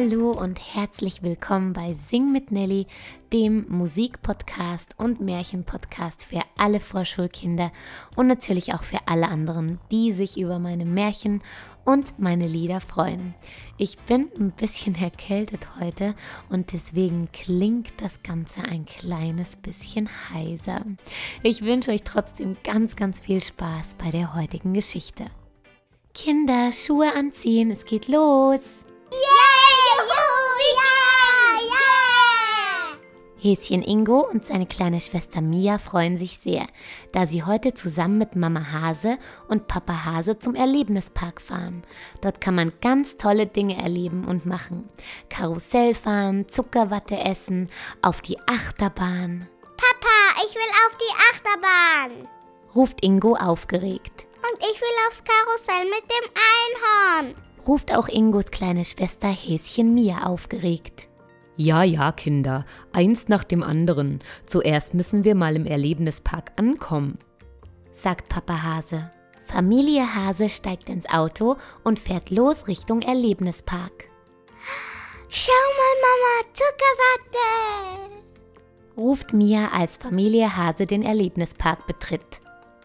Hallo 0.00 0.30
und 0.30 0.60
herzlich 0.76 1.24
willkommen 1.24 1.72
bei 1.72 1.92
Sing 1.92 2.30
mit 2.30 2.52
Nelly, 2.52 2.86
dem 3.32 3.66
Musikpodcast 3.68 4.94
und 4.96 5.20
Märchenpodcast 5.20 6.24
für 6.24 6.40
alle 6.56 6.78
Vorschulkinder 6.78 7.72
und 8.14 8.28
natürlich 8.28 8.74
auch 8.74 8.84
für 8.84 9.00
alle 9.06 9.26
anderen, 9.26 9.80
die 9.90 10.12
sich 10.12 10.38
über 10.38 10.60
meine 10.60 10.84
Märchen 10.84 11.42
und 11.84 12.16
meine 12.16 12.46
Lieder 12.46 12.78
freuen. 12.80 13.34
Ich 13.76 13.98
bin 13.98 14.28
ein 14.38 14.52
bisschen 14.52 14.94
erkältet 14.94 15.66
heute 15.80 16.14
und 16.48 16.72
deswegen 16.72 17.28
klingt 17.32 18.00
das 18.00 18.22
Ganze 18.22 18.62
ein 18.62 18.86
kleines 18.86 19.56
bisschen 19.56 20.08
heiser. 20.32 20.84
Ich 21.42 21.64
wünsche 21.64 21.90
euch 21.90 22.04
trotzdem 22.04 22.56
ganz, 22.62 22.94
ganz 22.94 23.18
viel 23.18 23.42
Spaß 23.42 23.96
bei 23.96 24.10
der 24.10 24.36
heutigen 24.36 24.74
Geschichte. 24.74 25.24
Kinder, 26.14 26.70
Schuhe 26.70 27.12
anziehen, 27.16 27.72
es 27.72 27.84
geht 27.84 28.06
los! 28.06 28.84
Häschen 33.48 33.82
Ingo 33.82 34.28
und 34.30 34.44
seine 34.44 34.66
kleine 34.66 35.00
Schwester 35.00 35.40
Mia 35.40 35.78
freuen 35.78 36.18
sich 36.18 36.38
sehr, 36.38 36.66
da 37.12 37.26
sie 37.26 37.44
heute 37.44 37.72
zusammen 37.72 38.18
mit 38.18 38.36
Mama 38.36 38.72
Hase 38.72 39.16
und 39.48 39.68
Papa 39.68 40.04
Hase 40.04 40.38
zum 40.38 40.54
Erlebnispark 40.54 41.40
fahren. 41.40 41.82
Dort 42.20 42.42
kann 42.42 42.54
man 42.54 42.74
ganz 42.82 43.16
tolle 43.16 43.46
Dinge 43.46 43.80
erleben 43.80 44.26
und 44.26 44.44
machen. 44.44 44.90
Karussell 45.30 45.94
fahren, 45.94 46.46
Zuckerwatte 46.46 47.18
essen, 47.18 47.70
auf 48.02 48.20
die 48.20 48.38
Achterbahn. 48.46 49.48
Papa, 49.62 50.44
ich 50.46 50.54
will 50.54 50.72
auf 50.86 50.96
die 50.98 51.14
Achterbahn. 51.32 52.28
ruft 52.74 53.02
Ingo 53.02 53.34
aufgeregt. 53.34 54.26
Und 54.36 54.58
ich 54.60 54.78
will 54.78 55.08
aufs 55.08 55.24
Karussell 55.24 55.86
mit 55.86 56.04
dem 56.04 57.24
Einhorn. 57.24 57.34
ruft 57.66 57.94
auch 57.94 58.08
Ingos 58.08 58.50
kleine 58.50 58.84
Schwester 58.84 59.28
Häschen 59.28 59.94
Mia 59.94 60.24
aufgeregt. 60.24 61.08
Ja, 61.60 61.82
ja, 61.82 62.12
Kinder, 62.12 62.64
eins 62.92 63.26
nach 63.26 63.42
dem 63.42 63.64
anderen. 63.64 64.20
Zuerst 64.46 64.94
müssen 64.94 65.24
wir 65.24 65.34
mal 65.34 65.56
im 65.56 65.66
Erlebnispark 65.66 66.52
ankommen. 66.54 67.18
sagt 67.94 68.28
Papa 68.28 68.62
Hase. 68.62 69.10
Familie 69.44 70.14
Hase 70.14 70.48
steigt 70.50 70.88
ins 70.88 71.08
Auto 71.08 71.56
und 71.82 71.98
fährt 71.98 72.30
los 72.30 72.68
Richtung 72.68 73.02
Erlebnispark. 73.02 74.04
Schau 75.28 75.52
mal, 75.78 75.94
Mama, 76.04 76.54
Zuckerwatte. 76.54 78.22
ruft 78.96 79.32
Mia, 79.32 79.68
als 79.72 79.96
Familie 79.96 80.56
Hase 80.56 80.86
den 80.86 81.02
Erlebnispark 81.02 81.88
betritt. 81.88 82.40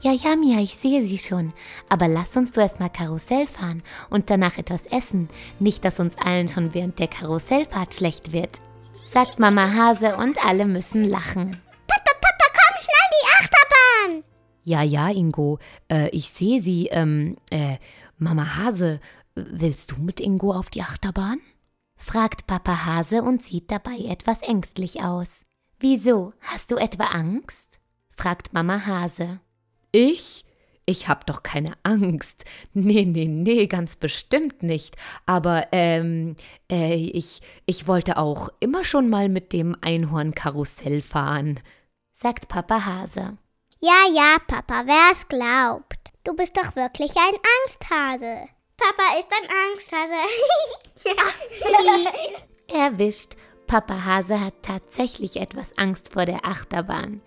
Ja, 0.00 0.12
ja, 0.12 0.36
Mia, 0.36 0.60
ich 0.60 0.76
sehe 0.76 1.04
sie 1.04 1.18
schon. 1.18 1.52
Aber 1.88 2.06
lass 2.06 2.36
uns 2.36 2.52
zuerst 2.52 2.78
mal 2.78 2.88
Karussell 2.88 3.48
fahren 3.48 3.82
und 4.10 4.30
danach 4.30 4.56
etwas 4.56 4.86
essen. 4.86 5.28
Nicht, 5.58 5.84
dass 5.84 5.98
uns 5.98 6.16
allen 6.18 6.46
schon 6.46 6.72
während 6.72 7.00
der 7.00 7.08
Karussellfahrt 7.08 7.94
schlecht 7.94 8.32
wird. 8.32 8.60
Sagt 9.04 9.40
Mama 9.40 9.74
Hase 9.74 10.16
und 10.16 10.44
alle 10.44 10.66
müssen 10.66 11.02
lachen. 11.02 11.60
Papa, 11.88 12.12
Papa, 12.20 12.44
komm 12.52 12.82
schnell 12.82 13.10
die 13.10 13.26
Achterbahn. 13.40 14.24
Ja, 14.62 14.82
ja, 14.82 15.08
Ingo, 15.10 15.58
äh, 15.90 16.08
ich 16.10 16.30
sehe 16.30 16.62
sie. 16.62 16.86
Ähm, 16.92 17.36
äh, 17.50 17.78
Mama 18.18 18.56
Hase, 18.56 19.00
willst 19.34 19.90
du 19.90 19.96
mit 19.96 20.20
Ingo 20.20 20.52
auf 20.52 20.70
die 20.70 20.82
Achterbahn? 20.82 21.40
fragt 21.96 22.46
Papa 22.46 22.86
Hase 22.86 23.22
und 23.22 23.42
sieht 23.42 23.72
dabei 23.72 23.98
etwas 24.06 24.42
ängstlich 24.42 25.02
aus. 25.02 25.28
Wieso? 25.80 26.34
Hast 26.40 26.70
du 26.70 26.76
etwa 26.76 27.06
Angst? 27.06 27.80
fragt 28.16 28.52
Mama 28.52 28.86
Hase. 28.86 29.40
Ich? 29.92 30.44
Ich 30.86 31.06
hab 31.06 31.26
doch 31.26 31.42
keine 31.42 31.72
Angst. 31.82 32.44
Nee, 32.72 33.04
nee, 33.04 33.26
nee, 33.26 33.66
ganz 33.66 33.96
bestimmt 33.96 34.62
nicht. 34.62 34.96
Aber, 35.26 35.68
ähm, 35.72 36.36
äh, 36.70 36.94
ich, 36.94 37.40
ich 37.66 37.86
wollte 37.86 38.16
auch 38.16 38.48
immer 38.60 38.84
schon 38.84 39.10
mal 39.10 39.28
mit 39.28 39.52
dem 39.52 39.76
Einhornkarussell 39.82 41.02
fahren. 41.02 41.60
sagt 42.14 42.48
Papa 42.48 42.86
Hase. 42.86 43.36
Ja, 43.80 44.04
ja, 44.12 44.38
Papa, 44.46 44.82
wer 44.86 45.12
es 45.12 45.28
glaubt. 45.28 45.98
Du 46.24 46.34
bist 46.34 46.56
doch 46.56 46.74
wirklich 46.74 47.14
ein 47.16 47.34
Angsthase. 47.62 48.48
Papa 48.76 49.18
ist 49.18 49.28
ein 49.30 49.48
Angsthase. 49.70 50.14
Erwischt. 52.68 53.36
Papa 53.68 54.06
Hase 54.06 54.40
hat 54.40 54.54
tatsächlich 54.62 55.36
etwas 55.36 55.76
Angst 55.76 56.14
vor 56.14 56.24
der 56.24 56.46
Achterbahn. 56.46 57.20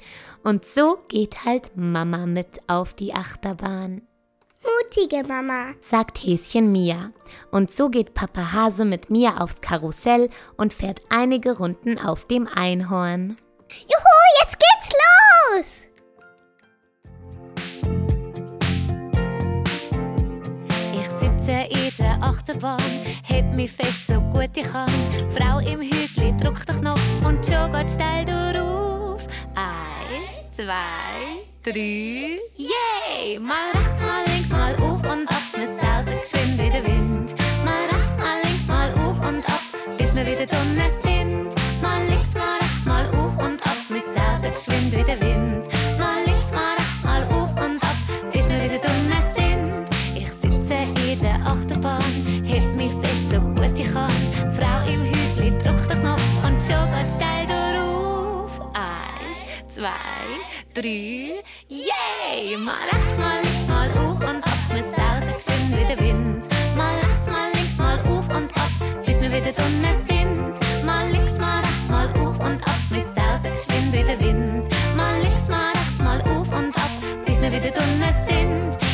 Und 0.44 0.66
so 0.66 0.98
geht 1.08 1.46
halt 1.46 1.78
Mama 1.78 2.26
mit 2.26 2.62
auf 2.68 2.94
die 2.96 3.14
Achterbahn, 3.14 4.02
Mutige 4.64 5.24
Mama. 5.28 5.74
sagt 5.80 6.18
Häschen 6.18 6.72
Mia. 6.72 7.12
Und 7.52 7.72
so 7.72 7.90
geht 7.90 8.16
Papa 8.16 8.54
Hase 8.54 8.86
mit 8.86 9.12
Mia 9.12 9.38
aufs 9.38 9.62
Karussell 9.62 10.30
und 10.58 10.74
fährt 10.74 11.02
einige 11.10 11.58
Runden 11.58 12.00
auf 12.00 12.26
dem 12.26 12.48
Einhorn. 12.48 13.38
Juhu, 13.70 14.42
jetzt 14.42 14.58
geht's 14.60 14.98
los. 15.54 15.91
Achterbahn, 22.32 22.82
heb 23.24 23.46
mich 23.56 23.72
fest 23.72 24.08
so 24.08 24.22
gut 24.22 24.56
ich 24.56 24.64
kann. 24.64 24.90
Frau 25.36 25.60
im 25.60 25.82
Häusli 25.82 26.34
drückt 26.38 26.68
den 26.70 26.80
Knopf 26.80 27.22
und 27.26 27.46
schon 27.46 27.72
geht 27.74 27.92
steil 27.92 28.58
auf. 28.58 29.22
Eins, 29.56 30.56
zwei, 30.56 31.44
drei, 31.62 32.40
yay! 32.56 33.38
Mal 33.40 33.72
rechts, 33.74 34.06
mal 34.06 34.24
links, 34.34 34.50
mal 34.50 34.76
auf 34.76 35.12
und 35.12 35.30
ab, 35.30 35.44
wir 35.56 35.68
sausen 35.68 36.20
geschwind 36.20 36.58
wie 36.58 36.70
der 36.70 36.84
Wind. 36.86 37.36
Mal 37.66 37.86
rechts, 37.92 38.24
mal 38.24 38.40
links, 38.44 38.68
mal 38.68 38.94
auf 38.94 39.28
und 39.28 39.46
ab, 39.50 39.62
bis 39.98 40.16
wir 40.16 40.26
wieder 40.26 40.46
drinnen 40.46 40.92
sind. 41.04 41.82
Mal 41.82 42.06
links, 42.08 42.34
mal 42.36 42.60
rechts, 42.62 42.86
mal 42.86 43.06
auf 43.08 43.46
und 43.46 43.62
ab, 43.66 43.78
wir 43.90 44.02
sausen 44.02 44.54
geschwind 44.54 44.92
wie 44.96 45.04
der 45.04 45.20
Wind. 45.20 45.41
Zwei, 59.82 59.90
drei, 60.76 61.42
yay! 61.68 62.56
Mal 62.56 62.76
rechts, 62.92 63.18
mal 63.18 63.42
links, 63.42 63.68
mal 63.68 63.90
auf 63.98 64.20
und 64.30 64.44
ab, 64.44 64.60
wir 64.70 64.84
sausen 64.84 65.34
geschwind 65.34 65.76
wie 65.76 65.86
der 65.86 66.00
Wind. 66.00 66.46
Mal 66.78 66.94
rechts, 67.00 67.32
mal 67.32 67.50
links, 67.56 67.78
mal 67.80 68.00
auf 68.02 68.28
und 68.38 68.56
ab, 68.56 68.70
bis 69.08 69.20
wir 69.22 69.30
wieder 69.32 69.52
drinnen 69.52 69.98
sind. 70.08 70.86
Mal 70.86 71.10
links, 71.10 71.40
mal 71.40 71.62
rechts, 71.62 71.90
mal 71.90 72.08
auf 72.10 72.40
und 72.46 72.62
ab, 72.62 72.80
wir 72.92 73.02
sausen 73.02 73.54
geschwind 73.56 73.92
wie 73.92 74.04
der 74.04 74.20
Wind. 74.20 74.70
Mal 74.96 75.20
links, 75.20 75.50
mal 75.50 75.72
rechts, 75.74 75.98
mal 75.98 76.22
auf 76.22 76.56
und 76.56 76.78
ab, 76.78 76.92
bis 77.26 77.42
wir 77.42 77.52
wieder 77.52 77.72
drinnen 77.72 78.14
sind. 78.28 78.91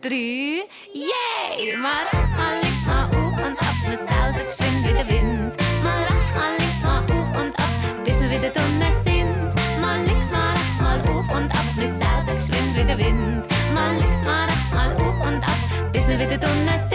Drei, 0.00 0.64
yay! 0.92 1.76
Mal 1.76 2.04
rechts, 2.12 2.36
mal 2.36 2.54
links, 2.62 2.86
mal 2.86 3.04
auf 3.06 3.46
und 3.46 3.58
ab, 3.58 3.76
wir 3.88 3.98
sausen 3.98 4.46
geschwind 4.46 4.80
wie 4.86 4.92
der 4.92 5.08
Wind. 5.08 5.56
Mal 5.82 6.02
rechts, 6.02 6.34
mal 6.34 6.52
links, 6.58 6.82
mal 6.82 7.02
auf 7.02 7.40
und 7.40 7.54
ab, 7.58 8.04
bis 8.04 8.20
wir 8.20 8.30
wieder 8.30 8.50
drinnen 8.50 8.94
sind. 9.04 9.80
Mal 9.80 10.00
links, 10.04 10.30
mal 10.30 10.52
rechts, 10.52 10.80
mal 10.80 11.00
auf 11.00 11.36
und 11.36 11.50
ab, 11.50 11.66
wir 11.76 11.88
sausen 11.88 12.34
geschwind 12.34 12.76
wie 12.76 12.84
der 12.84 12.98
Wind. 12.98 13.46
Mal 13.74 13.96
links, 13.96 14.24
mal 14.24 14.44
rechts, 14.46 14.70
mal 14.72 14.92
auf 14.96 15.26
und 15.26 15.42
ab, 15.42 15.58
bis 15.92 16.06
wir 16.08 16.18
wieder 16.18 16.38
drinnen 16.38 16.80
sind. 16.88 16.93